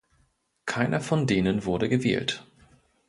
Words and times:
Keiner 0.65 0.99
von 0.99 1.27
denen 1.27 1.63
wurde 1.63 1.87
gewählt. 1.87 2.43